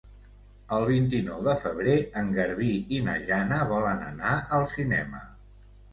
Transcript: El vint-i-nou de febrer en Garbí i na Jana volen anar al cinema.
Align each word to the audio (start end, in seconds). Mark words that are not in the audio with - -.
El 0.77 0.85
vint-i-nou 0.91 1.43
de 1.47 1.53
febrer 1.65 1.97
en 2.21 2.33
Garbí 2.37 2.71
i 2.97 3.03
na 3.11 3.15
Jana 3.29 3.61
volen 3.73 4.03
anar 4.07 4.33
al 4.59 4.67
cinema. 4.77 5.23